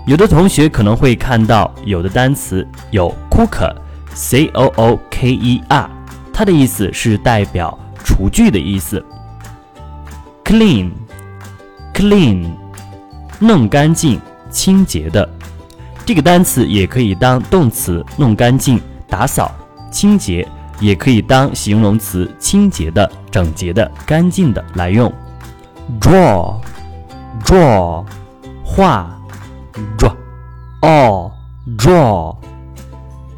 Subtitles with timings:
[0.07, 5.91] 有的同学可能会看到有的单词有 cooker，c o o k e r，
[6.33, 9.05] 它的意思是代表厨具的意思。
[10.49, 12.47] clean，clean，
[13.39, 14.19] 弄干净、
[14.51, 15.29] 清洁的。
[16.07, 19.53] 这个单词也可以当动词弄干净、打扫、
[19.91, 20.49] 清洁，
[20.81, 25.13] 也可以当形容词清洁的、整洁的、干净的来用。
[26.01, 28.03] draw，draw，
[28.65, 29.15] 画
[30.81, 31.31] Draw,
[31.77, 32.37] draw,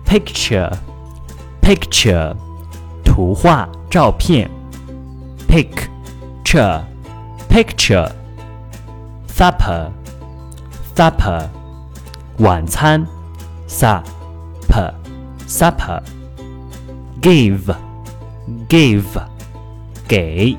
[0.06, 0.72] picture,
[1.60, 2.36] picture，
[3.04, 4.48] 图画、照片。
[5.48, 6.84] picture。
[7.49, 8.09] picture
[9.27, 9.91] supper
[10.95, 11.47] supper
[12.39, 13.05] 晚餐
[13.67, 14.93] supper
[15.47, 16.01] supper
[17.21, 17.75] give
[18.67, 19.03] give
[20.07, 20.57] 给